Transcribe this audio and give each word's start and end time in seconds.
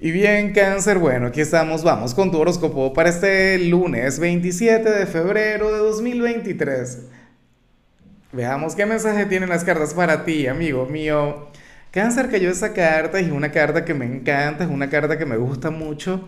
Y 0.00 0.12
bien, 0.12 0.52
cáncer, 0.52 1.00
bueno, 1.00 1.26
aquí 1.26 1.40
estamos, 1.40 1.82
vamos 1.82 2.14
con 2.14 2.30
tu 2.30 2.38
horóscopo 2.38 2.92
para 2.92 3.08
este 3.08 3.58
lunes 3.58 4.20
27 4.20 4.88
de 4.88 5.06
febrero 5.06 5.72
de 5.72 5.78
2023. 5.78 7.00
Veamos 8.30 8.76
qué 8.76 8.86
mensaje 8.86 9.26
tienen 9.26 9.48
las 9.48 9.64
cartas 9.64 9.94
para 9.94 10.24
ti, 10.24 10.46
amigo 10.46 10.86
mío. 10.86 11.48
Cáncer 11.90 12.30
cayó 12.30 12.48
esa 12.48 12.72
carta 12.72 13.20
y 13.20 13.24
es 13.24 13.32
una 13.32 13.50
carta 13.50 13.84
que 13.84 13.92
me 13.92 14.04
encanta, 14.04 14.62
es 14.62 14.70
una 14.70 14.88
carta 14.88 15.18
que 15.18 15.26
me 15.26 15.36
gusta 15.36 15.72
mucho. 15.72 16.24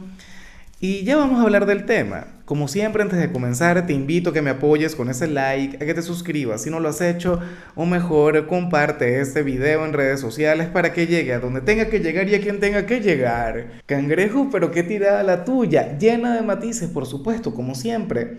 Y 0.83 1.05
ya 1.05 1.19
vamos 1.19 1.39
a 1.39 1.43
hablar 1.43 1.67
del 1.67 1.85
tema. 1.85 2.29
Como 2.47 2.67
siempre, 2.67 3.03
antes 3.03 3.19
de 3.19 3.30
comenzar, 3.30 3.87
te 3.87 3.93
invito 3.93 4.30
a 4.30 4.33
que 4.33 4.41
me 4.41 4.49
apoyes 4.49 4.97
con 4.97 5.11
ese 5.11 5.27
like, 5.27 5.77
a 5.77 5.80
que 5.80 5.93
te 5.93 6.01
suscribas 6.01 6.62
si 6.62 6.71
no 6.71 6.80
lo 6.80 6.89
has 6.89 7.03
hecho, 7.03 7.39
o 7.75 7.85
mejor, 7.85 8.47
comparte 8.47 9.21
este 9.21 9.43
video 9.43 9.85
en 9.85 9.93
redes 9.93 10.21
sociales 10.21 10.69
para 10.69 10.95
que 10.95 11.07
llegue 11.07 11.35
a 11.35 11.39
donde 11.39 11.61
tenga 11.61 11.91
que 11.91 12.01
llegar 12.01 12.30
y 12.30 12.35
a 12.35 12.41
quien 12.41 12.61
tenga 12.61 12.87
que 12.87 13.01
llegar. 13.01 13.73
Cangrejo, 13.85 14.48
pero 14.51 14.71
qué 14.71 14.83
tirada 14.83 15.23
la 15.23 15.45
tuya, 15.45 15.98
llena 15.98 16.35
de 16.35 16.41
matices, 16.41 16.88
por 16.88 17.05
supuesto, 17.05 17.52
como 17.52 17.74
siempre. 17.74 18.38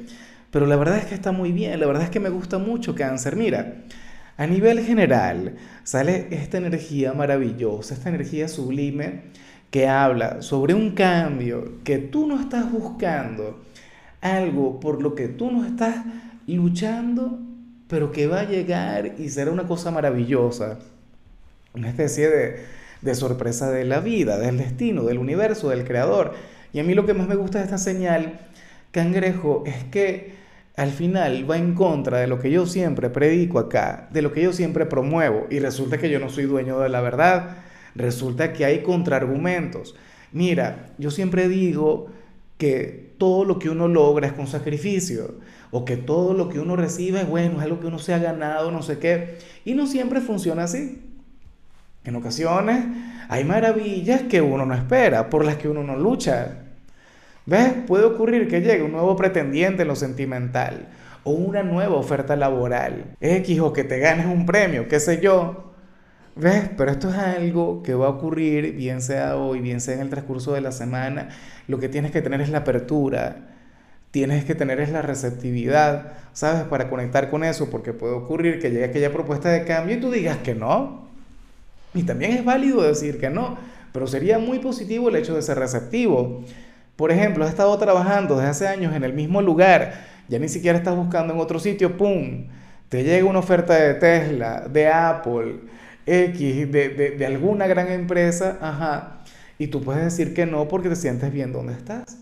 Pero 0.50 0.66
la 0.66 0.78
verdad 0.78 0.98
es 0.98 1.06
que 1.06 1.14
está 1.14 1.32
muy 1.32 1.52
bien, 1.52 1.80
la 1.80 1.86
verdad 1.86 2.06
es 2.06 2.10
que 2.10 2.20
me 2.20 2.30
gusta 2.30 2.58
mucho 2.58 2.96
cáncer. 2.96 3.36
Mira, 3.36 3.84
a 4.38 4.48
nivel 4.48 4.84
general, 4.84 5.58
sale 5.84 6.26
esta 6.32 6.58
energía 6.58 7.14
maravillosa, 7.14 7.94
esta 7.94 8.10
energía 8.10 8.48
sublime 8.48 9.30
que 9.72 9.88
habla 9.88 10.42
sobre 10.42 10.74
un 10.74 10.92
cambio 10.92 11.80
que 11.84 11.98
tú 11.98 12.28
no 12.28 12.40
estás 12.40 12.70
buscando, 12.72 13.64
algo 14.20 14.80
por 14.80 15.02
lo 15.02 15.16
que 15.16 15.30
tú 15.30 15.50
no 15.50 15.66
estás 15.66 16.06
luchando, 16.46 17.40
pero 17.88 18.12
que 18.12 18.28
va 18.28 18.42
a 18.42 18.50
llegar 18.50 19.16
y 19.18 19.30
será 19.30 19.50
una 19.50 19.66
cosa 19.66 19.90
maravillosa, 19.90 20.78
una 21.74 21.88
especie 21.88 22.30
de, 22.30 22.66
de 23.02 23.16
sorpresa 23.16 23.72
de 23.72 23.86
la 23.86 24.02
vida, 24.02 24.38
del 24.38 24.58
destino, 24.58 25.04
del 25.04 25.18
universo, 25.18 25.70
del 25.70 25.86
creador. 25.86 26.34
Y 26.74 26.80
a 26.80 26.84
mí 26.84 26.94
lo 26.94 27.06
que 27.06 27.14
más 27.14 27.28
me 27.28 27.36
gusta 27.36 27.60
de 27.60 27.66
esta 27.66 27.78
señal, 27.78 28.42
cangrejo, 28.92 29.64
es 29.66 29.86
que 29.86 30.34
al 30.76 30.92
final 30.92 31.50
va 31.50 31.58
en 31.58 31.76
contra 31.76 32.20
de 32.20 32.28
lo 32.28 32.40
que 32.40 32.52
yo 32.52 32.66
siempre 32.66 33.10
predico 33.10 33.58
acá, 33.58 34.10
de 34.12 34.22
lo 34.22 34.34
que 34.34 34.42
yo 34.42 34.52
siempre 34.52 34.86
promuevo, 34.86 35.48
y 35.50 35.60
resulta 35.60 35.98
que 35.98 36.10
yo 36.10 36.20
no 36.20 36.30
soy 36.30 36.44
dueño 36.44 36.80
de 36.80 36.90
la 36.90 37.00
verdad 37.00 37.58
resulta 37.96 38.54
que 38.54 38.66
hay 38.66 38.84
contraargumentos. 38.84 39.96
Mira, 40.32 40.92
yo 40.98 41.12
siempre 41.12 41.48
digo 41.48 42.08
que 42.58 43.12
todo 43.18 43.46
lo 43.46 43.60
que 43.60 43.70
uno 43.70 43.88
logra 43.88 44.28
es 44.28 44.34
con 44.34 44.48
sacrificio, 44.48 45.36
o 45.72 45.86
que 45.86 45.98
todo 45.98 46.34
lo 46.34 46.50
que 46.50 46.60
uno 46.60 46.76
recibe 46.76 47.22
es 47.22 47.28
bueno, 47.28 47.58
es 47.58 47.64
algo 47.64 47.80
que 47.80 47.88
uno 47.88 48.00
se 48.00 48.14
ha 48.14 48.20
ganado, 48.20 48.72
no 48.72 48.82
sé 48.82 49.00
qué, 49.00 49.38
y 49.66 49.74
no 49.74 49.88
siempre 49.88 50.22
funciona 50.22 50.64
así. 50.64 51.02
En 52.04 52.16
ocasiones 52.16 52.86
hay 53.30 53.44
maravillas 53.44 54.24
que 54.24 54.42
uno 54.42 54.66
no 54.66 54.74
espera, 54.74 55.30
por 55.30 55.46
las 55.46 55.58
que 55.58 55.70
uno 55.70 55.84
no 55.84 55.96
lucha. 55.96 56.60
¿Ves? 57.46 57.74
Puede 57.88 58.06
ocurrir 58.06 58.48
que 58.48 58.62
llegue 58.62 58.84
un 58.84 58.92
nuevo 58.92 59.16
pretendiente 59.16 59.84
en 59.84 59.88
lo 59.88 59.96
sentimental, 59.96 60.90
o 61.24 61.32
una 61.32 61.64
nueva 61.64 61.96
oferta 61.96 62.36
laboral, 62.36 63.16
X, 63.22 63.60
o 63.60 63.74
que 63.74 63.84
te 63.84 64.00
ganes 64.00 64.26
un 64.26 64.46
premio, 64.46 64.88
qué 64.88 65.00
sé 65.00 65.22
yo, 65.22 65.71
¿Ves? 66.36 66.70
Pero 66.78 66.92
esto 66.92 67.10
es 67.10 67.18
algo 67.18 67.84
que 67.84 67.94
va 67.94 68.08
a 68.08 68.10
ocurrir, 68.10 68.74
bien 68.74 69.02
sea 69.02 69.36
hoy, 69.36 69.60
bien 69.60 69.82
sea 69.82 69.96
en 69.96 70.02
el 70.02 70.10
transcurso 70.10 70.54
de 70.54 70.62
la 70.62 70.72
semana. 70.72 71.30
Lo 71.68 71.80
que 71.80 71.90
tienes 71.90 72.12
que 72.12 72.22
tener 72.22 72.40
es 72.42 72.50
la 72.50 72.60
apertura, 72.60 73.36
tienes 74.12 74.46
que 74.46 74.56
tener 74.56 74.80
es 74.80 74.92
la 74.92 75.02
receptividad, 75.02 76.14
¿sabes? 76.34 76.64
Para 76.64 76.90
conectar 76.90 77.30
con 77.30 77.44
eso, 77.44 77.70
porque 77.70 77.92
puede 77.94 78.14
ocurrir 78.14 78.60
que 78.60 78.70
llegue 78.70 78.86
aquella 78.86 79.12
propuesta 79.12 79.50
de 79.50 79.66
cambio 79.66 79.98
y 79.98 80.00
tú 80.00 80.10
digas 80.10 80.38
que 80.38 80.56
no. 80.56 81.08
Y 81.94 82.04
también 82.04 82.32
es 82.32 82.46
válido 82.46 82.82
decir 82.82 83.20
que 83.20 83.30
no, 83.30 83.58
pero 83.92 84.08
sería 84.08 84.40
muy 84.40 84.60
positivo 84.60 85.10
el 85.10 85.18
hecho 85.18 85.36
de 85.36 85.42
ser 85.42 85.60
receptivo. 85.60 86.44
Por 86.96 87.12
ejemplo, 87.12 87.44
has 87.44 87.50
estado 87.50 87.78
trabajando 87.78 88.38
desde 88.38 88.50
hace 88.50 88.68
años 88.68 88.96
en 88.96 89.04
el 89.04 89.14
mismo 89.14 89.42
lugar, 89.42 90.06
ya 90.30 90.40
ni 90.40 90.48
siquiera 90.48 90.78
estás 90.78 90.96
buscando 90.96 91.34
en 91.34 91.40
otro 91.42 91.60
sitio, 91.60 91.98
¡pum! 91.98 92.48
Te 92.88 93.04
llega 93.04 93.26
una 93.26 93.40
oferta 93.40 93.74
de 93.76 93.96
Tesla, 93.96 94.68
de 94.70 94.88
Apple 94.88 95.56
X, 96.12 96.72
de, 96.72 96.90
de, 97.18 97.26
alguna 97.26 97.68
gran 97.68 97.90
empresa, 97.90 98.58
ajá, 98.62 99.24
y 99.58 99.68
tú 99.68 99.82
puedes 99.82 100.04
decir 100.04 100.34
que 100.34 100.46
no 100.46 100.68
porque 100.68 100.90
te 100.90 100.96
sientes 100.98 101.32
bien 101.32 101.54
donde 101.54 101.74
estás. 101.74 102.18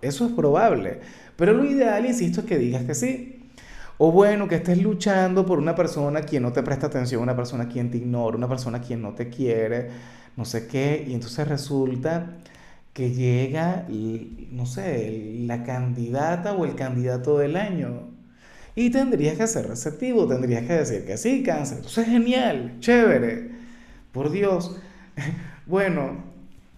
Eso 0.00 0.26
es 0.26 0.32
probable, 0.32 1.00
pero 1.36 1.52
lo 1.52 1.64
ideal, 1.64 2.06
insisto, 2.06 2.42
es 2.42 2.46
que 2.46 2.58
digas 2.58 2.84
que 2.84 2.94
sí. 2.94 3.50
O 3.98 4.12
bueno, 4.12 4.46
que 4.46 4.54
estés 4.54 4.80
luchando 4.80 5.44
por 5.44 5.58
una 5.58 5.74
persona 5.74 6.22
quien 6.22 6.44
no 6.44 6.52
te 6.52 6.62
presta 6.62 6.86
atención, 6.86 7.20
una 7.20 7.34
persona 7.34 7.68
quien 7.68 7.90
te 7.90 7.98
ignora, 7.98 8.36
una 8.36 8.48
persona 8.48 8.80
quien 8.80 9.02
no 9.02 9.14
te 9.14 9.28
quiere, 9.28 9.88
no 10.36 10.44
sé 10.44 10.68
qué, 10.68 11.04
y 11.08 11.14
entonces 11.14 11.48
resulta 11.48 12.38
que 12.92 13.10
llega, 13.10 13.86
no 14.52 14.66
sé, 14.66 15.34
la 15.46 15.64
candidata 15.64 16.52
o 16.52 16.64
el 16.64 16.76
candidato 16.76 17.38
del 17.38 17.56
año. 17.56 18.17
Y 18.80 18.90
tendrías 18.90 19.36
que 19.36 19.44
ser 19.48 19.66
receptivo, 19.66 20.28
tendrías 20.28 20.64
que 20.64 20.72
decir 20.72 21.04
que 21.04 21.16
sí, 21.16 21.42
cáncer. 21.42 21.78
Entonces, 21.78 22.06
genial, 22.06 22.74
chévere. 22.78 23.48
Por 24.12 24.30
Dios. 24.30 24.76
Bueno. 25.66 26.24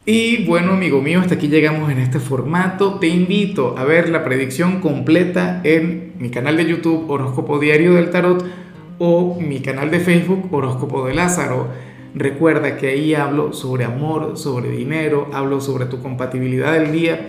Y 0.05 0.47
bueno, 0.47 0.73
amigo 0.73 1.01
mío, 1.01 1.21
hasta 1.21 1.35
aquí 1.35 1.47
llegamos 1.47 1.93
en 1.93 1.99
este 1.99 2.19
formato. 2.19 2.99
Te 2.99 3.07
invito 3.07 3.77
a 3.79 3.85
ver 3.85 4.09
la 4.09 4.25
predicción 4.25 4.81
completa 4.81 5.61
en 5.63 6.15
mi 6.19 6.31
canal 6.31 6.57
de 6.57 6.67
YouTube 6.67 7.09
Horóscopo 7.09 7.61
Diario 7.61 7.95
del 7.95 8.11
Tarot 8.11 8.45
o 8.99 9.39
mi 9.39 9.61
canal 9.61 9.93
de 9.93 10.01
Facebook 10.01 10.49
Horóscopo 10.51 11.07
de 11.07 11.15
Lázaro. 11.15 11.69
Recuerda 12.15 12.79
que 12.79 12.89
ahí 12.89 13.15
hablo 13.15 13.53
sobre 13.53 13.85
amor, 13.85 14.37
sobre 14.39 14.71
dinero, 14.71 15.31
hablo 15.33 15.61
sobre 15.61 15.85
tu 15.85 16.03
compatibilidad 16.03 16.73
del 16.73 16.91
día 16.91 17.29